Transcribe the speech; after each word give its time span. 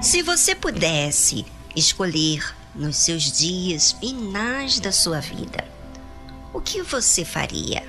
Se 0.00 0.22
você 0.22 0.54
pudesse 0.54 1.46
escolher 1.74 2.54
nos 2.74 2.96
seus 2.96 3.32
dias 3.32 3.92
finais 3.92 4.78
da 4.78 4.92
sua 4.92 5.20
vida, 5.20 5.66
o 6.52 6.60
que 6.60 6.82
você 6.82 7.24
faria? 7.24 7.82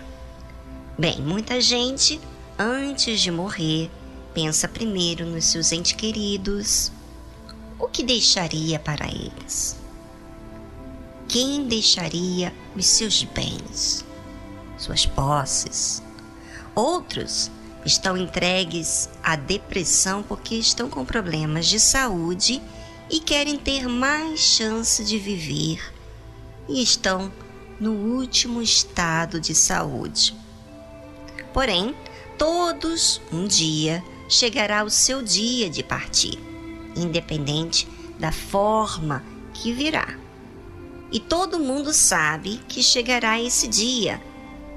Bem, 0.97 1.21
muita 1.21 1.59
gente, 1.59 2.19
antes 2.57 3.19
de 3.19 3.29
morrer, 3.31 3.91
pensa 4.33 4.67
primeiro 4.67 5.25
nos 5.25 5.45
seus 5.45 5.71
entes 5.71 5.91
queridos. 5.91 6.91
O 7.77 7.87
que 7.87 8.01
deixaria 8.01 8.79
para 8.79 9.05
eles? 9.07 9.77
Quem 11.27 11.67
deixaria 11.67 12.53
os 12.75 12.85
seus 12.85 13.23
bens, 13.23 14.05
suas 14.77 15.05
posses? 15.05 16.01
Outros 16.73 17.51
estão 17.85 18.17
entregues 18.17 19.09
à 19.23 19.35
depressão 19.35 20.23
porque 20.23 20.55
estão 20.55 20.89
com 20.89 21.05
problemas 21.05 21.67
de 21.67 21.79
saúde 21.79 22.61
e 23.09 23.19
querem 23.19 23.57
ter 23.57 23.87
mais 23.87 24.39
chance 24.39 25.03
de 25.03 25.19
viver 25.19 25.93
e 26.67 26.81
estão 26.81 27.31
no 27.79 27.91
último 27.91 28.61
estado 28.61 29.39
de 29.39 29.53
saúde. 29.53 30.35
Porém, 31.53 31.95
todos 32.37 33.21
um 33.31 33.45
dia 33.45 34.03
chegará 34.27 34.83
o 34.83 34.89
seu 34.89 35.21
dia 35.21 35.69
de 35.69 35.83
partir, 35.83 36.39
independente 36.95 37.87
da 38.19 38.31
forma 38.31 39.23
que 39.53 39.71
virá. 39.71 40.17
E 41.11 41.19
todo 41.19 41.59
mundo 41.59 41.93
sabe 41.93 42.59
que 42.67 42.81
chegará 42.81 43.39
esse 43.39 43.67
dia, 43.67 44.21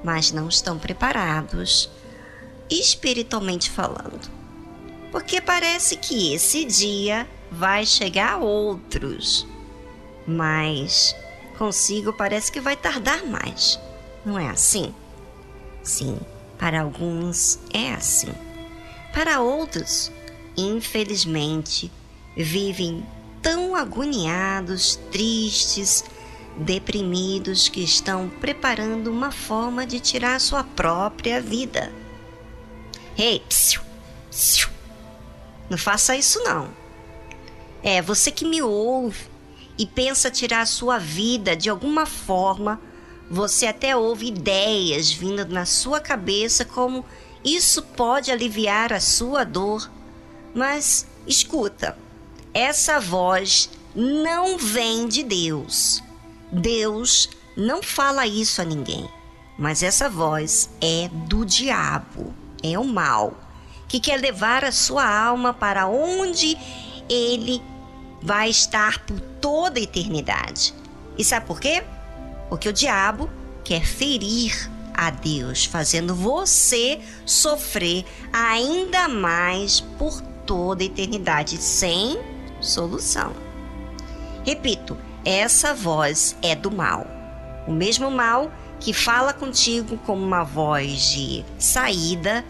mas 0.03 0.31
não 0.31 0.47
estão 0.47 0.77
preparados, 0.77 1.89
espiritualmente 2.69 3.69
falando. 3.69 4.29
Porque 5.11 5.41
parece 5.41 5.97
que 5.97 6.33
esse 6.33 6.65
dia 6.65 7.27
vai 7.51 7.85
chegar 7.85 8.33
a 8.33 8.37
outros, 8.37 9.47
mas 10.27 11.15
consigo 11.57 12.13
parece 12.13 12.51
que 12.51 12.61
vai 12.61 12.75
tardar 12.75 13.25
mais. 13.25 13.79
Não 14.25 14.37
é 14.37 14.47
assim? 14.47 14.93
Sim, 15.81 16.19
para 16.57 16.81
alguns 16.81 17.59
é 17.73 17.93
assim. 17.93 18.33
Para 19.13 19.41
outros, 19.41 20.11
infelizmente, 20.55 21.91
vivem 22.37 23.03
tão 23.41 23.75
agoniados, 23.75 24.97
tristes, 25.11 26.03
deprimidos 26.57 27.69
que 27.69 27.81
estão 27.81 28.29
preparando 28.29 29.09
uma 29.11 29.31
forma 29.31 29.85
de 29.85 29.99
tirar 29.99 30.39
sua 30.39 30.63
própria 30.63 31.41
vida. 31.41 31.91
Ei, 33.21 33.43
psiu, 33.49 33.81
psiu, 34.31 34.69
não 35.69 35.77
faça 35.77 36.15
isso 36.15 36.41
não. 36.41 36.69
É, 37.83 38.01
você 38.01 38.31
que 38.31 38.45
me 38.45 38.61
ouve 38.61 39.27
e 39.77 39.85
pensa 39.85 40.31
tirar 40.31 40.61
a 40.61 40.65
sua 40.65 40.97
vida 40.97 41.53
de 41.53 41.69
alguma 41.69 42.05
forma, 42.05 42.79
você 43.29 43.67
até 43.67 43.93
ouve 43.93 44.27
ideias 44.27 45.11
vindo 45.11 45.45
na 45.47 45.65
sua 45.65 45.99
cabeça 45.99 46.63
como 46.63 47.03
isso 47.43 47.81
pode 47.81 48.31
aliviar 48.31 48.93
a 48.93 49.01
sua 49.01 49.43
dor. 49.43 49.91
Mas 50.55 51.05
escuta, 51.27 51.97
essa 52.53 53.01
voz 53.01 53.69
não 53.93 54.57
vem 54.57 55.09
de 55.09 55.23
Deus. 55.23 56.01
Deus 56.53 57.29
não 57.57 57.83
fala 57.83 58.25
isso 58.25 58.61
a 58.61 58.65
ninguém, 58.65 59.09
mas 59.57 59.83
essa 59.83 60.09
voz 60.09 60.69
é 60.79 61.09
do 61.27 61.45
diabo, 61.45 62.33
é 62.63 62.77
o 62.77 62.83
mal, 62.83 63.33
que 63.87 63.99
quer 63.99 64.19
levar 64.19 64.63
a 64.63 64.71
sua 64.71 65.05
alma 65.05 65.53
para 65.53 65.87
onde 65.87 66.57
ele 67.09 67.61
vai 68.21 68.49
estar 68.49 68.99
por 68.99 69.19
toda 69.19 69.79
a 69.79 69.83
eternidade. 69.83 70.73
E 71.17 71.23
sabe 71.23 71.45
por 71.45 71.59
quê? 71.59 71.83
Porque 72.49 72.69
o 72.69 72.73
diabo 72.73 73.29
quer 73.63 73.85
ferir 73.85 74.69
a 74.93 75.09
Deus, 75.09 75.65
fazendo 75.65 76.13
você 76.13 76.99
sofrer 77.25 78.05
ainda 78.33 79.07
mais 79.07 79.79
por 79.79 80.21
toda 80.45 80.83
a 80.83 80.85
eternidade 80.85 81.57
sem 81.57 82.19
solução. 82.59 83.33
Repito, 84.45 84.97
essa 85.23 85.73
voz 85.73 86.35
é 86.41 86.55
do 86.55 86.71
mal. 86.71 87.05
O 87.67 87.71
mesmo 87.71 88.09
mal 88.09 88.51
que 88.79 88.93
fala 88.93 89.33
contigo 89.33 89.97
como 90.05 90.25
uma 90.25 90.43
voz 90.43 91.11
de 91.11 91.45
saída 91.57 92.45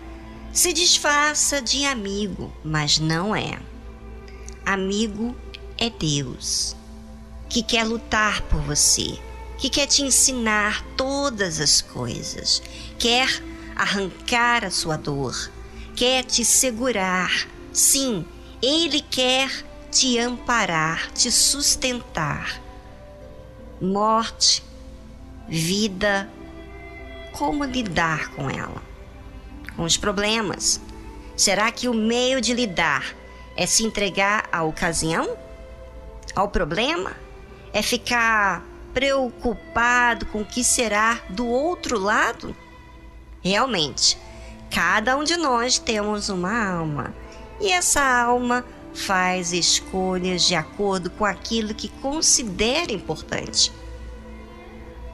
se 0.51 0.73
disfarça 0.73 1.61
de 1.61 1.85
amigo, 1.85 2.51
mas 2.63 2.99
não 2.99 3.35
é. 3.35 3.59
Amigo 4.65 5.35
é 5.77 5.89
Deus, 5.89 6.75
que 7.47 7.63
quer 7.63 7.85
lutar 7.85 8.41
por 8.43 8.61
você, 8.61 9.17
que 9.57 9.69
quer 9.69 9.87
te 9.87 10.03
ensinar 10.03 10.83
todas 10.95 11.59
as 11.59 11.81
coisas, 11.81 12.61
quer 12.97 13.27
arrancar 13.75 14.65
a 14.65 14.71
sua 14.71 14.97
dor, 14.97 15.51
quer 15.95 16.23
te 16.23 16.43
segurar. 16.43 17.47
Sim, 17.71 18.25
Ele 18.61 19.01
quer 19.01 19.49
te 19.91 20.19
amparar, 20.19 21.11
te 21.11 21.31
sustentar. 21.31 22.61
Morte, 23.81 24.63
vida, 25.49 26.29
como 27.33 27.65
lidar 27.65 28.29
com 28.29 28.49
ela? 28.49 28.81
Com 29.75 29.83
os 29.83 29.97
problemas. 29.97 30.79
Será 31.35 31.71
que 31.71 31.89
o 31.89 31.93
meio 31.93 32.39
de 32.39 32.53
lidar 32.53 33.15
é 33.57 33.65
se 33.65 33.83
entregar 33.83 34.47
à 34.51 34.63
ocasião? 34.63 35.37
ao 36.35 36.47
problema? 36.49 37.11
É 37.73 37.81
ficar 37.81 38.65
preocupado 38.93 40.25
com 40.27 40.41
o 40.41 40.45
que 40.45 40.63
será 40.63 41.19
do 41.29 41.45
outro 41.47 41.99
lado? 41.99 42.55
Realmente, 43.41 44.17
cada 44.71 45.15
um 45.17 45.23
de 45.23 45.37
nós 45.37 45.77
temos 45.77 46.29
uma 46.29 46.71
alma 46.71 47.13
e 47.59 47.71
essa 47.71 48.01
alma 48.01 48.65
faz 48.93 49.53
escolhas 49.53 50.43
de 50.43 50.55
acordo 50.55 51.09
com 51.11 51.25
aquilo 51.25 51.73
que 51.73 51.89
considera 52.01 52.91
importante. 52.91 53.71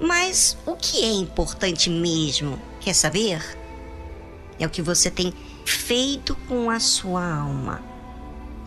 Mas 0.06 0.56
o 0.68 0.76
que 0.76 1.04
é 1.04 1.12
importante 1.12 1.90
mesmo? 1.90 2.62
Quer 2.80 2.94
saber? 2.94 3.58
É 4.60 4.66
o 4.66 4.70
que 4.70 4.82
você 4.82 5.10
tem 5.10 5.34
feito 5.66 6.36
com 6.48 6.70
a 6.70 6.80
sua 6.80 7.26
alma. 7.26 7.84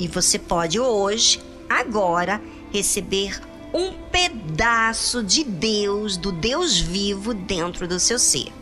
E 0.00 0.08
você 0.08 0.36
pode 0.36 0.80
hoje 0.80 1.40
agora 1.68 2.42
receber 2.72 3.40
um 3.72 3.92
pedaço 4.10 5.22
de 5.22 5.44
Deus, 5.44 6.16
do 6.16 6.32
Deus 6.32 6.76
vivo 6.76 7.32
dentro 7.32 7.86
do 7.86 8.00
seu 8.00 8.18
ser. 8.18 8.52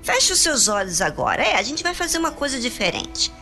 Feche 0.00 0.32
os 0.32 0.38
seus 0.38 0.68
olhos 0.68 1.00
agora. 1.00 1.42
É, 1.42 1.56
a 1.56 1.62
gente 1.62 1.82
vai 1.82 1.92
fazer 1.92 2.18
uma 2.18 2.30
coisa 2.30 2.60
diferente. 2.60 3.32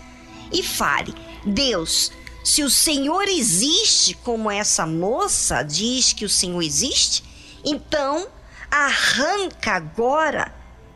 E 0.50 0.62
fale: 0.62 1.14
Deus, 1.44 2.10
se 2.42 2.62
o 2.62 2.70
Senhor 2.70 3.28
existe 3.28 4.14
como 4.14 4.50
essa 4.50 4.86
moça 4.86 5.62
diz 5.62 6.14
que 6.14 6.24
o 6.24 6.30
Senhor 6.30 6.62
existe, 6.62 7.30
então 7.64 8.28
arranca 8.70 9.72
agora. 9.72 10.52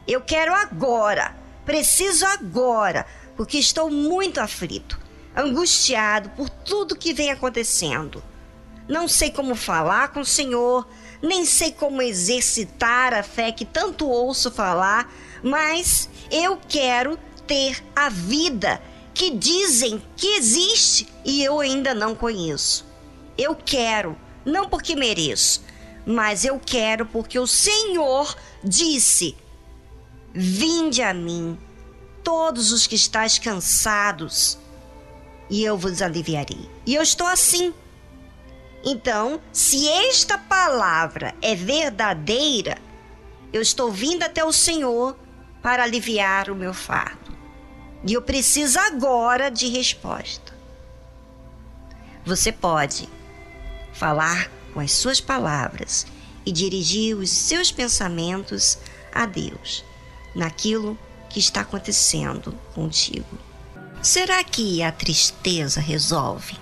Eu 0.07 0.21
quero 0.21 0.55
agora. 0.55 1.35
Preciso 1.65 2.25
agora, 2.27 3.05
porque 3.37 3.59
estou 3.59 3.91
muito 3.91 4.41
aflito 4.41 5.07
angustiado 5.37 6.31
por 6.31 6.49
tudo 6.49 6.97
que 6.97 7.13
vem 7.13 7.31
acontecendo. 7.31 8.25
Não 8.89 9.07
sei 9.07 9.31
como 9.31 9.55
falar 9.55 10.09
com 10.09 10.21
o 10.21 10.25
Senhor, 10.25 10.89
nem 11.21 11.45
sei 11.45 11.73
como 11.73 12.01
exercitar 12.01 13.13
a 13.13 13.23
fé 13.23 13.53
que 13.53 13.65
tanto 13.65 14.09
ouço 14.09 14.51
falar, 14.51 15.13
mas 15.43 16.09
eu 16.31 16.59
quero 16.69 17.19
ter 17.47 17.85
a 17.95 18.09
vida 18.09 18.81
que 19.13 19.31
dizem 19.31 20.03
que 20.17 20.37
existe 20.37 21.09
e 21.25 21.45
eu 21.45 21.61
ainda 21.61 21.95
não 21.95 22.15
conheço. 22.15 22.87
Eu 23.37 23.55
quero, 23.55 24.17
não 24.45 24.69
porque 24.69 24.97
mereço, 24.97 25.63
mas 26.07 26.45
eu 26.45 26.61
quero 26.65 27.05
porque 27.05 27.39
o 27.39 27.47
Senhor 27.47 28.37
disse: 28.63 29.37
Vinde 30.33 31.03
a 31.03 31.13
mim, 31.13 31.59
todos 32.23 32.71
os 32.71 32.87
que 32.87 32.95
estáis 32.95 33.39
cansados 33.39 34.57
e 35.51 35.65
eu 35.65 35.77
vos 35.77 36.01
aliviarei. 36.01 36.71
E 36.87 36.95
eu 36.95 37.03
estou 37.03 37.27
assim. 37.27 37.75
Então, 38.85 39.41
se 39.53 39.89
esta 39.89 40.39
palavra 40.39 41.35
é 41.43 41.57
verdadeira, 41.57 42.79
eu 43.53 43.61
estou 43.61 43.91
vindo 43.91 44.23
até 44.23 44.45
o 44.45 44.53
Senhor 44.53 45.17
para 45.61 45.83
aliviar 45.83 46.51
o 46.51 46.55
meu 46.55 46.73
fardo. 46.73 47.37
E 48.07 48.13
eu 48.13 48.23
preciso 48.23 48.79
agora 48.79 49.51
de 49.51 49.67
resposta. 49.67 50.55
Você 52.25 52.53
pode 52.53 53.09
falar 53.93 54.51
com 54.77 54.81
as 54.81 54.93
suas 54.93 55.23
palavras 55.23 56.07
e 56.45 56.53
dirigir 56.53 57.17
os 57.17 57.31
seus 57.31 57.73
pensamentos 57.73 58.77
a 59.11 59.25
Deus, 59.25 59.83
naquilo 60.35 60.99
que 61.31 61.41
está 61.41 61.63
acontecendo 61.63 62.53
contigo. 62.75 63.39
Será 64.03 64.45
que 64.45 64.83
a 64.83 64.93
tristeza 64.93 65.81
resolve? 65.81 66.59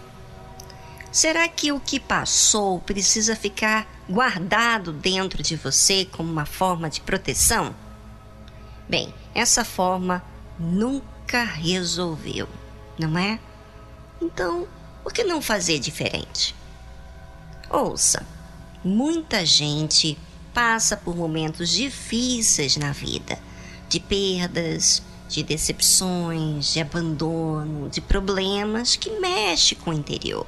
Será 1.11 1.49
que 1.49 1.73
o 1.73 1.81
que 1.81 1.99
passou 1.99 2.79
precisa 2.79 3.35
ficar 3.35 3.85
guardado 4.09 4.93
dentro 4.93 5.43
de 5.43 5.57
você 5.57 6.05
como 6.05 6.31
uma 6.31 6.47
forma 6.47 6.89
de 6.89 7.01
proteção? 7.01 7.75
Bem, 8.89 9.13
essa 9.35 9.65
forma 9.65 10.23
nunca 10.57 11.43
resolveu, 11.43 12.49
não 12.97 13.19
é? 13.19 13.41
Então, 14.23 14.69
por 15.03 15.13
que 15.13 15.25
não 15.25 15.43
fazer 15.43 15.81
diferente? 15.81 16.55
Ouça, 17.75 18.25
muita 18.85 19.45
gente 19.45 20.17
passa 20.55 20.97
por 20.97 21.17
momentos 21.17 21.71
difíceis 21.71 22.77
na 22.77 22.93
vida, 22.93 23.37
de 23.89 23.99
perdas, 23.99 25.03
de 25.29 25.43
decepções, 25.43 26.73
de 26.73 26.79
abandono, 26.79 27.89
de 27.91 28.01
problemas 28.01 28.95
que 28.95 29.11
mexem 29.19 29.77
com 29.77 29.91
o 29.91 29.93
interior. 29.93 30.47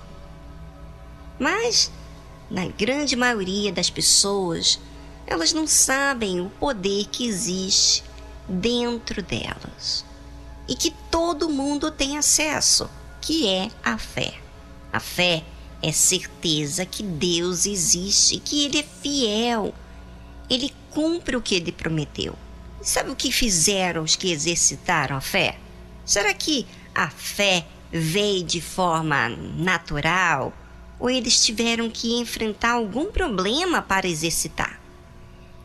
Mas, 1.37 1.91
na 2.49 2.65
grande 2.67 3.17
maioria 3.17 3.73
das 3.73 3.91
pessoas, 3.91 4.79
elas 5.27 5.53
não 5.53 5.67
sabem 5.67 6.41
o 6.41 6.49
poder 6.49 7.07
que 7.07 7.27
existe 7.27 8.05
dentro 8.49 9.21
delas 9.21 10.05
e 10.69 10.77
que 10.77 10.93
todo 11.11 11.51
mundo 11.51 11.91
tem 11.91 12.17
acesso, 12.17 12.89
que 13.21 13.49
é 13.49 13.69
a 13.83 13.99
fé. 13.99 14.33
A 14.93 15.01
fé 15.01 15.43
é 15.83 15.93
certeza 15.93 16.85
que 16.85 17.03
Deus 17.03 17.67
existe, 17.67 18.39
que 18.39 18.65
Ele 18.65 18.79
é 18.79 18.83
fiel, 18.83 19.75
Ele 20.49 20.73
cumpre 20.91 21.37
o 21.37 21.43
que 21.43 21.55
Ele 21.55 21.73
prometeu. 21.73 22.35
Sabe 22.83 23.11
o 23.11 23.17
que 23.17 23.33
fizeram 23.33 24.03
os 24.03 24.17
que 24.17 24.31
exercitaram 24.31 25.17
a 25.17 25.21
fé? 25.21 25.59
Será 26.05 26.33
que 26.33 26.67
a 26.95 27.11
fé 27.11 27.67
veio 27.91 28.45
de 28.45 28.61
forma 28.61 29.29
natural 29.29 30.53
ou 30.99 31.11
eles 31.11 31.45
tiveram 31.45 31.91
que 31.91 32.19
enfrentar 32.19 32.73
algum 32.73 33.07
problema 33.07 33.83
para 33.83 34.09
exercitar? 34.09 34.81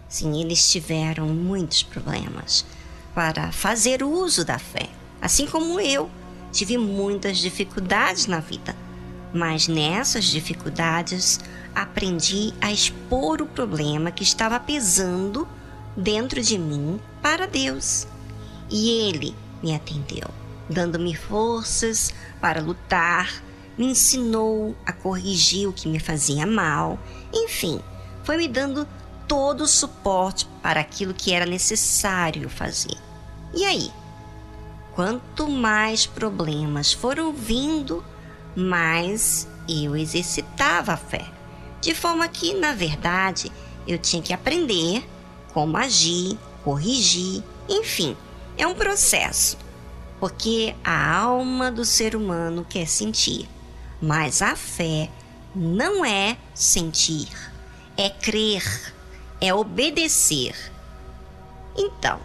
Sim, 0.09 0.41
eles 0.41 0.69
tiveram 0.69 1.27
muitos 1.27 1.83
problemas 1.83 2.65
para 3.13 3.51
fazer 3.51 4.03
uso 4.03 4.43
da 4.43 4.59
fé, 4.59 4.89
assim 5.21 5.45
como 5.45 5.79
eu 5.79 6.09
tive 6.51 6.77
muitas 6.77 7.37
dificuldades 7.37 8.25
na 8.27 8.39
vida. 8.39 8.75
Mas 9.33 9.67
nessas 9.67 10.25
dificuldades 10.25 11.39
aprendi 11.73 12.53
a 12.59 12.71
expor 12.71 13.41
o 13.41 13.45
problema 13.45 14.11
que 14.11 14.23
estava 14.23 14.59
pesando 14.59 15.47
dentro 15.95 16.41
de 16.41 16.57
mim 16.57 16.99
para 17.21 17.47
Deus. 17.47 18.07
E 18.69 18.89
Ele 19.07 19.35
me 19.61 19.75
atendeu, 19.75 20.29
dando-me 20.69 21.15
forças 21.15 22.13
para 22.39 22.61
lutar, 22.61 23.43
me 23.77 23.87
ensinou 23.87 24.75
a 24.85 24.91
corrigir 24.91 25.67
o 25.67 25.73
que 25.73 25.87
me 25.87 25.99
fazia 25.99 26.45
mal, 26.45 26.99
enfim, 27.33 27.79
foi 28.23 28.37
me 28.37 28.47
dando 28.47 28.87
todo 29.27 29.61
o 29.61 29.67
suporte 29.67 30.47
para 30.61 30.81
aquilo 30.81 31.13
que 31.13 31.33
era 31.33 31.45
necessário 31.45 32.49
fazer. 32.49 32.97
E 33.53 33.65
aí? 33.65 33.91
Quanto 34.93 35.47
mais 35.49 36.05
problemas 36.05 36.91
foram 36.91 37.31
vindo, 37.31 38.03
mais 38.55 39.47
eu 39.67 39.95
exercitava 39.95 40.93
a 40.93 40.97
fé. 40.97 41.25
De 41.79 41.95
forma 41.95 42.27
que, 42.27 42.53
na 42.53 42.73
verdade, 42.73 43.51
eu 43.87 43.97
tinha 43.97 44.21
que 44.21 44.33
aprender 44.33 45.03
como 45.53 45.77
agir, 45.77 46.37
corrigir, 46.63 47.43
enfim, 47.67 48.15
é 48.57 48.65
um 48.67 48.75
processo. 48.75 49.57
Porque 50.19 50.75
a 50.83 51.17
alma 51.17 51.71
do 51.71 51.83
ser 51.83 52.15
humano 52.15 52.65
quer 52.67 52.87
sentir, 52.87 53.49
mas 54.01 54.41
a 54.41 54.55
fé 54.55 55.09
não 55.55 56.05
é 56.05 56.37
sentir, 56.53 57.29
é 57.97 58.09
crer, 58.09 58.93
é 59.39 59.53
obedecer. 59.53 60.55
Então, 61.75 62.19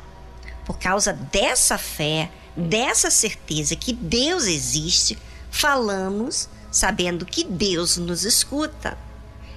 por 0.67 0.79
causa 0.79 1.13
dessa 1.13 1.79
fé, 1.79 2.31
dessa 2.57 3.11
certeza 3.11 3.75
que 3.75 3.93
Deus 3.93 4.45
existe, 4.47 5.19
falamos 5.57 6.49
sabendo 6.71 7.25
que 7.25 7.45
Deus 7.45 7.97
nos 7.97 8.25
escuta. 8.25 8.99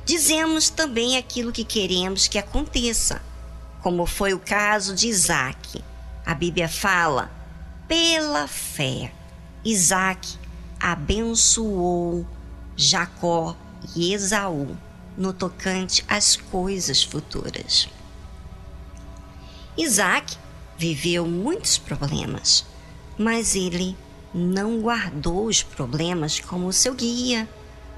Dizemos 0.05 0.69
também 0.69 1.17
aquilo 1.17 1.51
que 1.51 1.63
queremos 1.63 2.27
que 2.27 2.37
aconteça 2.37 3.21
como 3.81 4.05
foi 4.05 4.33
o 4.33 4.39
caso 4.39 4.93
de 4.93 5.07
Isaac. 5.07 5.83
A 6.25 6.33
Bíblia 6.33 6.67
fala, 6.67 7.31
pela 7.87 8.47
fé, 8.47 9.11
Isaac 9.63 10.37
abençoou 10.79 12.25
Jacó 12.75 13.55
e 13.95 14.13
Esaú 14.13 14.77
no 15.17 15.33
tocante 15.33 16.03
às 16.07 16.35
coisas 16.35 17.03
futuras. 17.03 17.89
Isaac 19.77 20.37
viveu 20.77 21.25
muitos 21.25 21.77
problemas, 21.77 22.65
mas 23.17 23.55
ele 23.55 23.97
não 24.33 24.79
guardou 24.79 25.45
os 25.45 25.63
problemas 25.63 26.39
como 26.39 26.71
seu 26.71 26.93
guia 26.93 27.47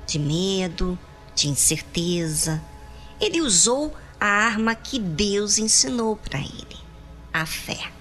de 0.05 0.19
medo, 0.19 0.97
de 1.35 1.49
incerteza. 1.49 2.61
Ele 3.19 3.41
usou 3.41 3.93
a 4.19 4.25
arma 4.25 4.75
que 4.75 4.99
Deus 4.99 5.57
ensinou 5.57 6.15
para 6.15 6.39
ele, 6.39 6.77
a 7.33 7.45
fé. 7.45 7.91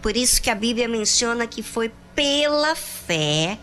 Por 0.00 0.16
isso 0.16 0.40
que 0.40 0.50
a 0.50 0.54
Bíblia 0.54 0.88
menciona 0.88 1.46
que 1.46 1.62
foi 1.62 1.92
pela 2.14 2.74
fé 2.74 3.58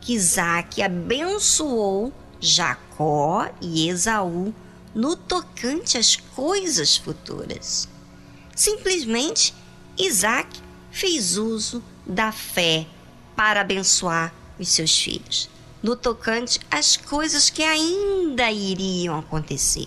que 0.00 0.14
Isaac 0.14 0.80
abençoou 0.82 2.12
Jacó 2.40 3.48
e 3.60 3.88
Esaú 3.88 4.54
no 4.94 5.16
tocante 5.16 5.98
às 5.98 6.16
coisas 6.16 6.96
futuras. 6.96 7.88
Simplesmente, 8.54 9.54
Isaac 9.98 10.60
fez 10.90 11.36
uso 11.36 11.82
da 12.06 12.32
fé 12.32 12.86
para 13.38 13.60
abençoar 13.60 14.34
os 14.58 14.68
seus 14.68 14.98
filhos, 14.98 15.48
no 15.80 15.94
tocante 15.94 16.58
às 16.68 16.96
coisas 16.96 17.48
que 17.48 17.62
ainda 17.62 18.50
iriam 18.50 19.16
acontecer. 19.16 19.86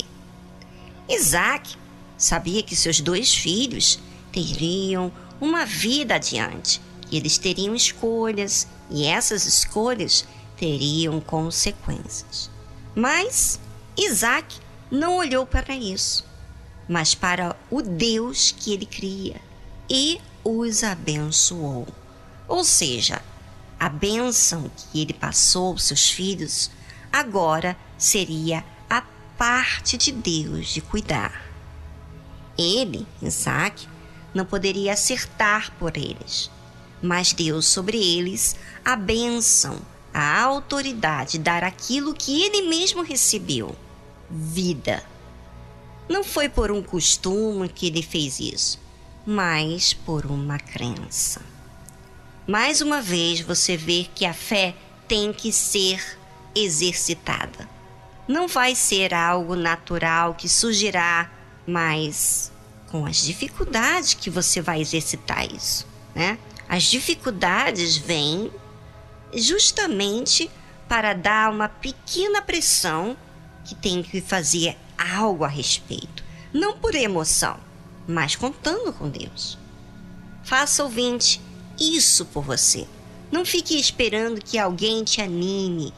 Isaac 1.09 1.75
sabia 2.17 2.63
que 2.63 2.77
seus 2.77 3.01
dois 3.01 3.35
filhos 3.35 3.99
teriam 4.31 5.11
uma 5.41 5.65
vida 5.65 6.15
adiante, 6.15 6.79
que 7.01 7.17
eles 7.17 7.37
teriam 7.37 7.75
escolhas 7.75 8.69
e 8.89 9.05
essas 9.05 9.45
escolhas 9.45 10.23
teriam 10.55 11.19
consequências. 11.19 12.49
Mas 12.95 13.59
Isaac 13.97 14.55
não 14.89 15.17
olhou 15.17 15.45
para 15.45 15.75
isso, 15.75 16.25
mas 16.87 17.13
para 17.13 17.57
o 17.69 17.81
Deus 17.81 18.55
que 18.57 18.71
ele 18.71 18.85
cria 18.85 19.41
e 19.89 20.21
os 20.41 20.85
abençoou. 20.85 21.85
Ou 22.47 22.63
seja, 22.63 23.21
a 23.81 23.89
bênção 23.89 24.69
que 24.77 25.01
ele 25.01 25.13
passou 25.13 25.71
aos 25.71 25.85
seus 25.85 26.09
filhos 26.09 26.69
agora 27.11 27.75
seria 27.97 28.63
parte 29.41 29.97
de 29.97 30.11
Deus 30.11 30.67
de 30.67 30.81
cuidar. 30.81 31.51
Ele, 32.55 33.07
Isaac, 33.19 33.87
não 34.35 34.45
poderia 34.45 34.93
acertar 34.93 35.71
por 35.79 35.97
eles, 35.97 36.51
mas 37.01 37.33
deu 37.33 37.59
sobre 37.59 37.97
eles 37.97 38.55
a 38.85 38.95
bênção, 38.95 39.81
a 40.13 40.41
autoridade 40.43 41.31
de 41.31 41.39
dar 41.39 41.63
aquilo 41.63 42.13
que 42.13 42.43
ele 42.43 42.69
mesmo 42.69 43.01
recebeu: 43.01 43.75
vida. 44.29 45.03
Não 46.07 46.23
foi 46.23 46.47
por 46.47 46.69
um 46.69 46.83
costume 46.83 47.67
que 47.67 47.87
ele 47.87 48.03
fez 48.03 48.39
isso, 48.39 48.79
mas 49.25 49.91
por 49.91 50.27
uma 50.27 50.59
crença. 50.59 51.41
Mais 52.47 52.81
uma 52.81 53.01
vez 53.01 53.41
você 53.41 53.77
vê 53.77 54.07
que 54.15 54.25
a 54.25 54.33
fé 54.33 54.75
tem 55.07 55.31
que 55.31 55.51
ser 55.51 56.17
exercitada 56.55 57.69
não 58.31 58.47
vai 58.47 58.73
ser 58.75 59.13
algo 59.13 59.55
natural 59.55 60.33
que 60.33 60.47
surgirá, 60.47 61.29
mas 61.67 62.51
com 62.89 63.05
as 63.05 63.17
dificuldades 63.17 64.13
que 64.13 64.29
você 64.29 64.61
vai 64.61 64.81
exercitar 64.81 65.45
isso, 65.53 65.85
né? 66.15 66.37
As 66.67 66.83
dificuldades 66.83 67.97
vêm 67.97 68.51
justamente 69.33 70.49
para 70.87 71.13
dar 71.13 71.51
uma 71.51 71.67
pequena 71.67 72.41
pressão 72.41 73.17
que 73.65 73.75
tem 73.75 74.01
que 74.01 74.21
fazer 74.21 74.77
algo 74.97 75.43
a 75.43 75.47
respeito, 75.47 76.23
não 76.53 76.77
por 76.77 76.95
emoção, 76.95 77.57
mas 78.07 78.35
contando 78.35 78.93
com 78.93 79.09
Deus. 79.09 79.57
Faça 80.43 80.83
ouvinte 80.83 81.41
isso 81.81 82.25
por 82.25 82.43
você. 82.43 82.87
Não 83.31 83.43
fique 83.43 83.79
esperando 83.79 84.41
que 84.41 84.57
alguém 84.57 85.03
te 85.03 85.21
anime, 85.21 85.93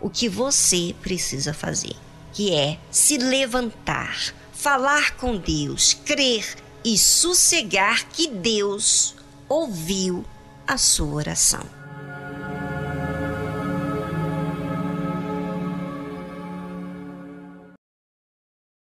o 0.00 0.10
que 0.10 0.28
você 0.28 0.94
precisa 1.00 1.54
fazer, 1.54 1.96
que 2.32 2.52
é 2.52 2.78
se 2.90 3.16
levantar, 3.16 4.34
falar 4.52 5.16
com 5.16 5.36
Deus, 5.36 5.94
crer 6.04 6.56
e 6.84 6.98
sossegar 6.98 8.06
que 8.08 8.28
Deus 8.28 9.14
ouviu 9.48 10.24
a 10.66 10.76
sua 10.76 11.14
oração. 11.14 11.83